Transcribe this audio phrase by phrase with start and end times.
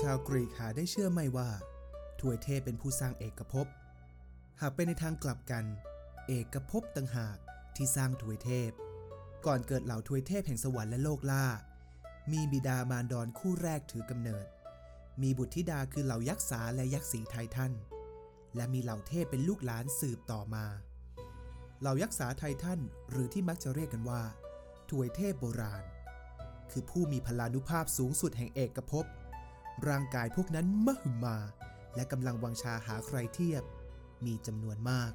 [0.00, 1.50] ชาวกรีกหาได้เชื่อไม่ว่า
[2.20, 3.66] ทวยเทพเป็นผู้สร้างเอกภพ
[4.60, 5.64] หากเป็นในทางกลับกัน
[6.28, 7.36] เอกภพต่างหาก
[7.76, 8.70] ที่สร้างทวยเทพ
[9.46, 11.46] ก่อนเกิดเหล่าทวยเทพแห่งสวรรค์และโลกล่า
[12.32, 14.46] มีบิดามารดอนคู่แรกถือกำเนิด
[15.22, 17.72] มีบุตรธิดาคือเหล่ายักษ์สาและยักษ์สีไททัน
[18.56, 20.66] และมีเหล่าเทพเป็นลูกหลานสืบต่อมา
[21.80, 22.80] เหล่ายักษ์สาไททัน
[23.10, 24.22] หรือที่มักจะเรียกกันว่า
[24.90, 25.84] ทวยเทพโบราณ
[26.70, 29.06] คือผู้มีพลานุภาพสูงสุดแห่งเอกภพ
[29.88, 31.38] ร่างกายพวกนั้นมหึมา
[31.94, 33.62] และกำลังวังชาหาใครเทียบ
[34.24, 35.12] มีจำนวนมาก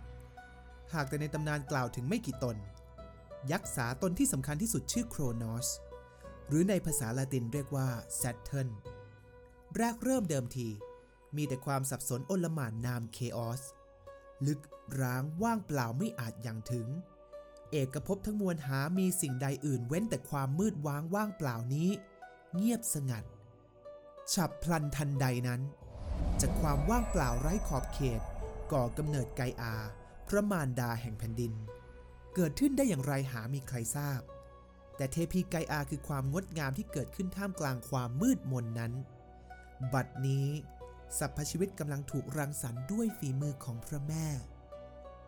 [0.94, 2.58] หากแต่ในตำนานกล่าวถึงไม่กี่ตน
[3.52, 5.68] ยักษ์สาตนที่สำคัญที่สุดชื่อโครนอส
[6.48, 7.88] หรือในภาษาละตินเรียกว่า
[8.22, 8.70] Saturn
[9.78, 10.70] แรกเริ่มเดิมที
[11.36, 13.64] มีแต่ความสับสนอนลหม่านนามเคออส
[14.48, 14.60] ลึก
[15.02, 16.88] ร้างว่างเปล่าไม่อาจยังถึง
[17.72, 21.90] เอกภพทั้งมวลหามีสิ่งใดอื่นเว้นแต่ความมืดว้างว่างเปล่านี้
[22.56, 23.24] เงียบสงัด
[24.34, 25.62] ฉับพลันทันใดนั้น
[26.42, 28.22] จากความว่างเปล่าไร้ขอบเขต
[28.72, 29.76] ก่อกำเนิดไกอา
[30.28, 31.54] พระมารดาแห่งแผ่นดิน
[32.36, 34.22] เกิดขึ้นได้อย่างไรหามีใครทราบ
[34.96, 38.94] แต่เทพีไกอาคือความงดงามที่เกิดขึ้นท่ามกลางความมืดมนนั้น
[39.94, 40.48] บัดนี้
[41.18, 44.28] สรรพชีวิตกำลังถูกรังสรรค์ด้วยฝีมือของพระแม่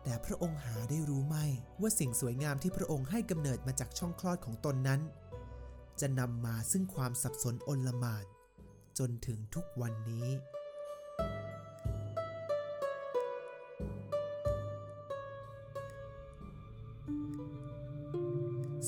[0.04, 1.36] แต่พระองค์หาได้รู้ไหม
[1.80, 5.00] ว่าสิ่งสวยงามที่พระองค์ให้กำเนิดมาจากช่องคลอดของตนนั้น
[6.00, 8.24] จะนำมาซึ่งความสับสนอนลมาน
[8.98, 10.26] จนถึงทุกวันนี้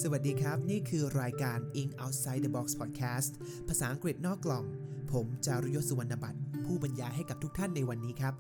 [0.01, 3.33] สวัสดีครับ นี่คือรายการ In Outside the Box Podcast
[3.69, 4.65] ภาษาอังกฤษนอกกล่อง
[5.13, 8.35] ผมจารุยศสุวรรณบัตรผู้บรรยายให้กับทุกท่านในวันนี้ครับ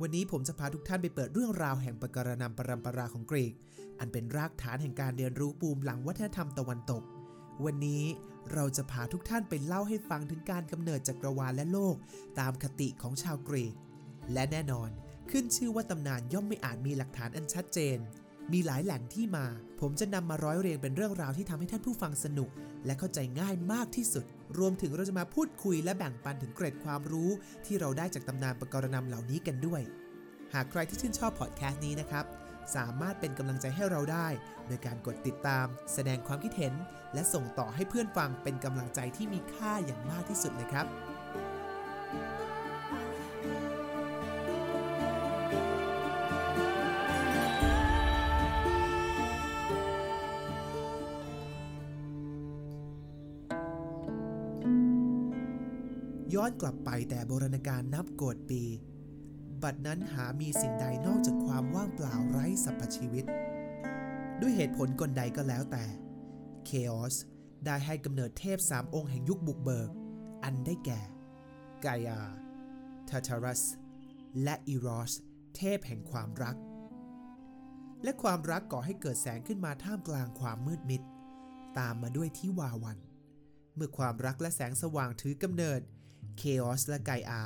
[0.00, 3.54] วันนี้ผมจะพาทุกท่านไปเปิดเรื่องราวแห่งปกรณำปรำปราของกรีก
[3.98, 7.02] อันเป็นรากฐานแห่งการเรียนรู้ปูมหลังวัฒนธรรมตะวันตก
[7.64, 8.04] วันนี้
[8.54, 11.96] เราจะพาทุกท่านไปเล่าให้ฟังถึงการกำเนิดจักรวาลและโลก
[12.38, 13.74] ตามคติของชาวกรีก
[14.32, 14.90] และแน่นอน
[15.30, 17.98] ขึ้นชื่อว่าตำนานย่อมไม่อาจมีหลักฐานอันชัดเจน
[18.52, 19.46] มีหลายแหล่งที่มา
[19.80, 22.50] ผมจะนำมาร้อยเรียงเป็นเรื่องราวที่ทำให้ท่านผู้ฟังสนุก
[22.86, 24.24] และเข้าใจง่ายมากที่สุด
[24.58, 27.30] รวมถึงเราจะมาพูดคุยและแบ่งปันถึงเกร็ดความรู้
[27.66, 29.82] ที่เราได้จากตำนานประกรณำเหล่านี้กันด้วย
[30.54, 32.24] หากใครที่ชื่นชอบพอดแคสต์นี้นะครับ
[32.74, 34.28] สามารถเป็นกำลังใจให้เราได้
[34.66, 36.74] โดยการกดติดตาม แสดงความคิดเห็น
[37.14, 40.86] และส่งต่อให้เพื่อนฟังเป็นกำลังใจที่มีค่าอย่างมากที่สุดเลยครับ
[56.34, 58.62] ย้อนกลับไปแต่โบราณกาลนับโกดปี
[59.66, 63.24] บัดนั้นหามีสิ่งใดนอกจากความว่างเปล่าไร้สรรพชีวิต
[64.40, 65.84] ด้วยเหตุผลกลใดก็แล้วแต่
[66.66, 67.16] เคออส
[67.66, 69.90] ได้ให้กำเนิดเทพสามองค์แห่งยุคบุกเบิก
[70.44, 71.00] อันได้แก่
[71.82, 72.22] ไกอา
[73.08, 73.62] ทาทารัส
[74.42, 75.12] และอีรอส
[75.56, 76.56] เทพแห่งความรัก
[78.02, 81.02] และความรักก่อให้เกิดแสงขึ้นมาท่ามกลางความมืดมิด
[81.78, 82.98] ตามมาด้วยทิวาวัน
[83.74, 85.80] เมื่อความรักและแสงสว่างถือกำเนิด
[86.38, 87.42] เคออสและไกอา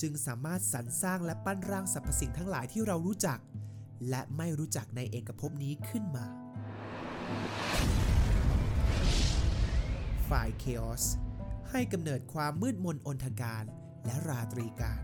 [0.00, 3.38] จึงสามารถสรรสร้างและปั้นร่างสรรพสิ่งทั้งหลายที่เรารู้จัก
[4.10, 6.26] และไม่รู้จักในเอกภพนี้ขึ้นมา
[10.28, 11.04] ฝ่ายเคออส
[11.70, 13.64] ให้กำเนิดความมืดมนอนทการ
[14.04, 15.00] และราตรีการ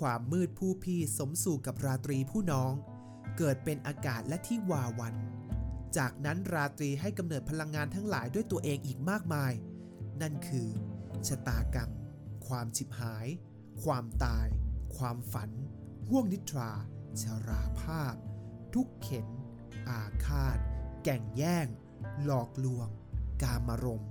[0.00, 2.72] ความมืดผู้พี่สมสู่กับราตรีผู้น้อง
[3.38, 5.14] เกิดเป็นอากาศและที่วาวัน
[5.96, 9.52] จากนั้นราตรีให้กำเนิดพลังงานทั้งหลายด้วยตัวเองอีกมากมาย
[10.22, 10.68] นั่นคือ
[11.28, 11.90] ชะตากรรม
[12.46, 13.26] ความฉิบหาย
[13.84, 14.46] ความตาย
[14.96, 15.50] ความฝัน
[16.08, 16.72] ห่วงนิทรา
[17.22, 18.14] ชราภาพ
[18.74, 19.26] ทุกเข็น
[19.88, 20.58] อาฆาต
[21.04, 21.66] แก่งแย่ง
[22.24, 22.88] หลอกลวง
[23.42, 24.04] กามารม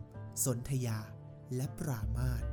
[0.43, 0.99] สนธยา
[1.55, 2.43] และปรามาส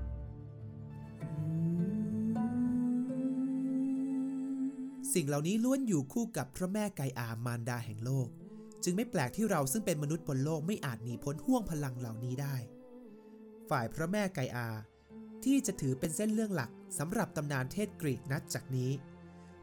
[5.15, 8.29] สิ่งเหล่านี้ล้วนอยู่คู่กับพระแม่ไกอามารดาแห่งโลก
[8.85, 12.57] จึงไม่แปลกที่เราซึ่งเป็นมนุษย์บนโลกไม่อาจหนีพ้นห่วงพลังเหล่านี้ได้
[13.71, 14.69] ฝ่ายพระแม่ไกอา
[15.45, 18.91] ที่จะถือเป็นเส้นเรื่องหลัก สำหรับตำนานเทศกรีกนัดจากนี้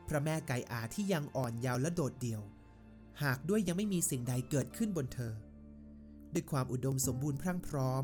[0.07, 2.41] พระแม่ไกอาที่ยังอ่อนเยาว์และโดดเดี่ยว
[3.23, 5.33] หากด้วยยังไม่มีสิ่งใดเกิดขึ้นบนเธอ
[6.33, 8.03] ด้วยความอุดมสมบูรณ์พรั่งพร้อม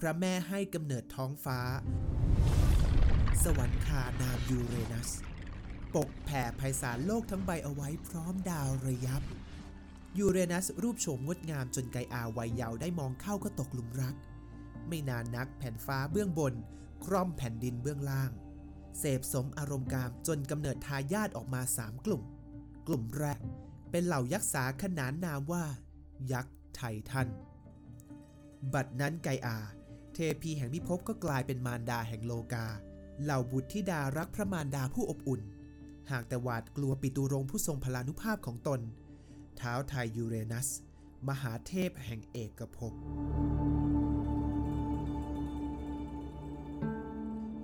[0.00, 1.60] พระแม่ให้กำเนิดท้องฟ้า
[3.42, 5.10] สวรรคานามยูเรนัส
[5.94, 9.22] ปกแผ่ไพศาลโลกทั้งใบเอาไว้พร้อมดาวระยับ
[10.18, 14.14] ยูเรนัสรูปโฉมงดงามจนไกอาวัยเยาว์ได้มองเข้าก็ตกหลุมรัก
[14.88, 16.54] ไม่นานนักแผ่นฟ้าเบื้องบน
[17.04, 18.30] คร่อมแผ่นดินเบื้องล่าง
[18.98, 22.22] เสพสมอารมณ์กามจนกำเนิดทายาทออกมาสามกลุ่ม
[22.86, 23.40] กลุ่มแรก
[23.90, 25.64] เป็นเหล่ายักษ์สาขนานนามว่า
[26.32, 26.80] ยักษ์ไท
[27.10, 27.28] ทัน
[28.72, 29.58] บัดนั้นไกอา
[30.14, 32.66] เทเทพีแห่งพิภพก็กลายเป็นมารดาแห่งโลกา
[33.22, 35.42] เหล่าบุตรธิดารักพระมารดาผู้อบอุ่น
[36.10, 38.80] หากแต่หวาดกลัวปิตุรงผู้ทรงพลานุภาพของตน
[39.56, 40.68] เท้าไทยยูเรนัส
[41.28, 42.92] มหาเทพแห่งเอกภพ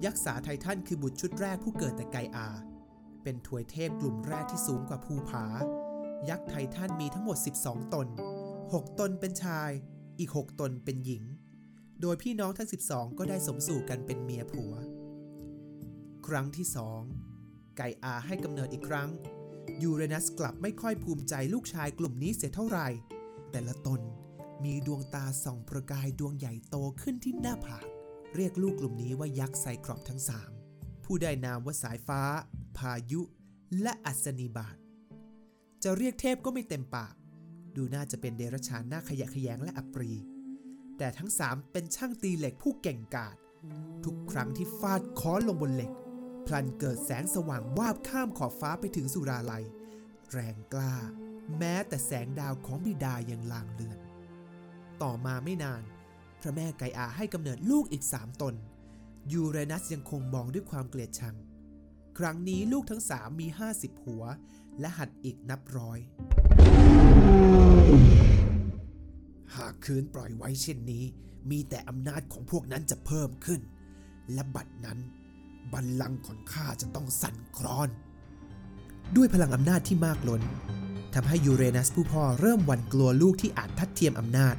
[0.04, 2.48] ยักษ์สาไททันคือบุตรชุดแรกผู้เกิดแต่ไกอา
[3.22, 5.44] เป็นถวยเทพกลุ่มแรกที่สูงกว่าภูผา
[6.28, 7.36] ยักษ์ไททันมีทั้งหมด
[7.66, 8.08] 12 ตน
[8.54, 9.70] 6 ตนเป็นชาย
[10.18, 11.22] อีก 6 ตนเป็นหญิง
[12.00, 14.72] โดยพี่น้องทั้ง 12 ก็ได้สมสู่กันเป็นเมียผัว
[16.26, 17.00] ครั้งที่สอง
[17.76, 19.08] ไกอาให้กำเนิดอีกครั้ง
[19.82, 22.88] ยูเรนัสกลับไม่ค่อยภูมิใจลูกชายกลุ่มนี้เสียเท่าไหร่
[23.52, 24.00] แต่ละตน
[24.64, 27.86] มีดวงตาส่องประกายดวงใหญ่โตขึ้นที่หน้าผาก
[28.34, 30.50] เรียกลูกกลุ่มนี้ว่ายักษ์ไซครอปทั้งสาม
[31.04, 32.22] ผู้ได้นามว่าสายฟ้า
[32.78, 33.20] พายุ
[33.82, 34.76] และอัศนีบาท
[35.82, 37.14] จะเรียกเทพก็ไม่เต็มปาก
[37.76, 40.12] ดูน่าจะเป็นเดรัจฉานหน้าขยะแขยงและอัปรี
[40.98, 43.36] แต่ทั้งสามเป็นช่างตีเหล็กผู้เก่งกาจ
[44.04, 45.92] ทุกครั้งที่ฟาดค้อนลงบนเหล็ก
[46.46, 49.64] พลันเกิดแสงสว่างวาบข้ามขอบฟ้าไปถึงสุราลัย
[50.32, 50.96] แรงกล้า
[51.58, 53.98] แม้แต่แสงดาวของบิดายังลางเลือน
[55.02, 55.82] ต่อมาไม่นาน
[56.46, 58.54] ระแม่ไกอาให้กำเนิดลูกอีกสามตน
[59.32, 61.36] ยูเรนัสยังคงมองด้วยความเกลียดชัง
[62.18, 63.46] ครั้งนี้ลูกทั้งสามมี
[63.76, 64.24] 50 หัว
[64.80, 65.98] และหัดอีกนับร้อย
[69.56, 71.04] หากคืนปล่อยไว้เช่นนี้
[71.50, 73.60] มีแต่อำนาจของพวกนั้นจะเพิ่มขึ้น
[74.32, 74.98] และบัดนั้น
[75.72, 77.88] บัลลังก์ของข้าจะต้องสั่นคลอน
[79.16, 80.42] ด้วยพลังอำนาจที่มากล้น
[81.14, 84.56] ทำให้ยูเรนัสผู้พ่อเริ่มหวั่นกลัวลูกที่อาจทัดเทียมอำนาจ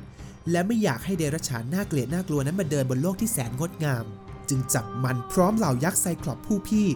[0.52, 4.06] และไม่อยากให้เดรัจฉานน่าเกลียดน่ากลัวนั้นมาเดินบนโลกที่แสนงดงาม
[4.50, 6.88] จึงจับมันพร้อมเหล่ายักษ์ไซคลอปผู้พี่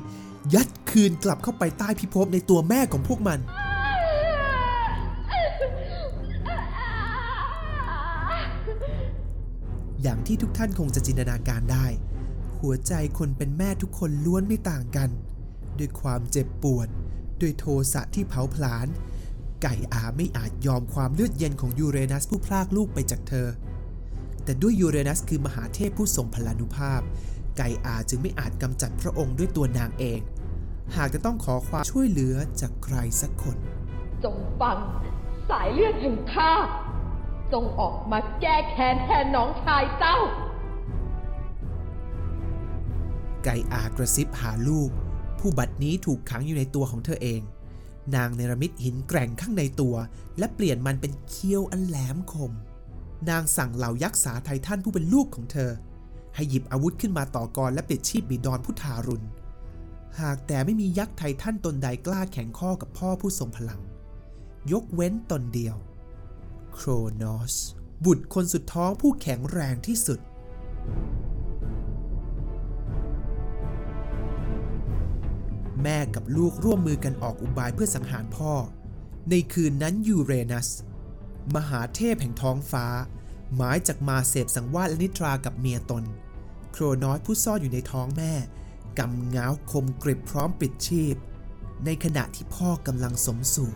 [0.54, 3.40] ยัดคืนกลับเข้าไปใต้พิภพในตัวแม่ของพวกมัน
[10.02, 11.86] อย่างที่ทุกท่านคงจะจินตนาการได้
[12.62, 15.10] หัวใจคนเป็นแม่ทุกคนล้วนไม่ต่างกัน
[15.80, 16.88] ด้วยความเจ็บปวด
[17.42, 18.88] ด้วยโทสะที่เผาผลาญ
[19.64, 23.48] ไก่อาไม่อาจยอมความเลือดเย็นของยูเรนัสผู้พลากลูกไปจากเธอ
[24.44, 27.02] แต่ด้วยยูเรนัสคือมหาเทพผู้ทรงพลานุภาพ
[27.58, 30.20] ไก่อาจึงไม่อาจกำจัดพระองค์ด้วยตัวนางเอง
[30.96, 33.58] หากจะต้องขอความช่วยเหลือจากใครสักคน
[34.24, 34.78] จงฟัง
[35.50, 36.54] สายเลือดแห่งข้า
[37.54, 40.18] จงออกมาแก้แค้นแทนน้องชายเจ้า
[43.44, 44.90] ไก่อากระซิบหาลูก
[45.40, 47.42] ผู้บัดนี้ถูกขังอยู่ในตัวของเธอเอง
[48.16, 49.96] นางเนรมิตหินแกร่งข้างในตัว
[50.38, 52.52] และเปลี่ยนมันเป็นเคี้ยวอันแหลมคม
[53.30, 55.72] นางสั่งเหล่ายักษ์สาไททันผู้เป็นลูกของเธอ
[56.36, 59.26] ให้หยิบอาวุธขึ้นมาต่อกรและปิดชีพบิดอนผู้ทารุณ
[60.22, 63.82] หากแต่ไม่มียักษ์ไททันตนใดกล้าแข่งข้อกับพ่อผู้ทรงพลัง
[64.72, 65.76] ยกเว้นตนเดียว
[66.74, 66.88] โคร
[67.22, 67.56] นอส
[68.06, 70.20] บุตรคนสุดท้องผู้แข็งแรงที่สุด
[75.84, 78.54] แม่กับลูกร่วมมือกันออกอุบายเพื่อสังหารพ่อ
[79.30, 80.70] ในคืนนั้นยูเรนัส
[81.56, 82.86] มหาเทพแห่งท้องฟ้า
[83.56, 86.04] หมายจากมาเสพสังวาสและนิทรากับเมียตน
[86.72, 88.34] โครนอสผู้ซ่อนอยู่ในท้องแม่
[89.00, 91.16] กำง้าวคมกริบพร้อมปิดชีพ
[91.86, 93.72] ในขณะที่พ่อกำลังสมสู่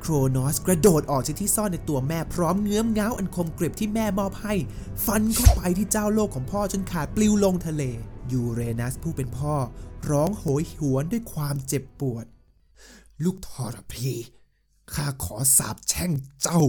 [0.00, 4.54] โครนอสกระโดดออกจากที่ซ่อนในตัวแม่พร้อมเงื้อมง้าวอันคมกริบที่แม่มอบให้
[5.06, 7.82] ฟันเข้าไปที่เจ้าโลกของพ่อจนขาดปลิวลงทะเล
[8.32, 9.54] ยูเรนัสผู้เป็นพ่อ
[10.10, 12.26] ร้องโหยหวนด้วยความเจ็บปวด
[13.24, 14.12] ลูกทรพี
[14.94, 16.12] ข้าขอสาบแช่ง
[16.42, 16.60] เจ้า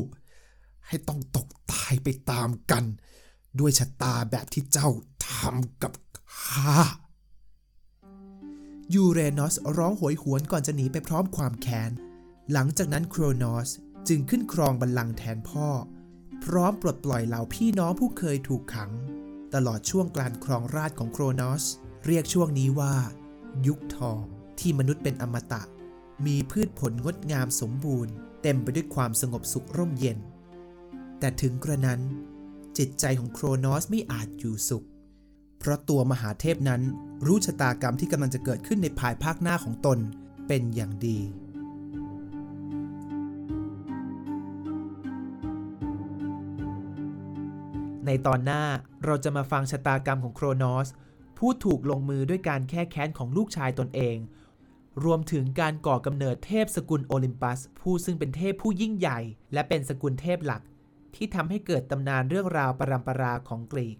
[0.87, 2.83] ให้ต้องตกตายไปตามกัน
[3.59, 4.89] ด้วยชะตาแบบที่เจ้า
[5.27, 5.93] ทำกับ
[6.43, 6.79] ข้า
[8.93, 11.91] ยูเรนอสร้องโหยหวนก่อนจะหนีไปพร้อมความแค้น
[12.51, 13.69] หลังจากนั้นโครนอส
[14.07, 15.67] จึงขึ้นครองบัลลังก์แทนพ่อ
[16.43, 18.91] พร้อมปลดปล่อยเหล่าพี่น้องผู้เคยถูกขัง
[19.55, 21.63] ตลอดช่วงการครองราชของโครนอส
[22.05, 22.95] เรียกช่วงนี้ว่า
[23.67, 24.21] ยุคทอง
[24.59, 25.63] ที่มนุษย์เป็นอมตะ
[26.25, 30.17] มีพืชผลงดงามสมบูรณ์ เต็มไปด้วยความสงบสุขร่มเย็น
[31.19, 32.01] แต่ถึงกระนั้น
[32.77, 34.85] จิตใจของโครนอสไม่อาจอยู่สุข
[35.59, 36.81] เพราะตัวมหาเทพนั้น
[37.25, 39.99] รู้ชะตากรรมที่กำลังจะเกิดขึ้นในภายภาคหน้าของตน
[40.47, 41.19] เป็นอย่างดี
[48.07, 48.63] ในตอนหน้า
[49.05, 50.87] เราจะมาฟังชะตากรรมของโครนอส
[51.37, 54.17] ผู้ถูกลงมือด้วยการแค่แค้นของลูกชายตนเอง
[55.03, 59.19] รวมถึงการก่อกำเนิดเทพสกุลโอลิมปัส ผู้ซึ่งเป็นเทพผู้ยิ่งใหญ่
[59.53, 60.61] และเป็นสกุลเทพหลัก
[61.15, 63.97] ที่ทำให้เกิดตำนานเรื่องราวปรำปราของกรีก